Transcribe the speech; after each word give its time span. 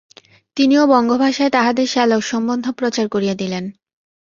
তিনিও 0.57 0.83
বঙ্গভাষায় 0.87 1.49
তাহাদের 1.49 1.87
শ্যালক-সম্বন্ধ 1.87 2.65
প্রচার 2.71 3.05
করিয়া 3.09 3.35
দিলেন। 3.35 3.63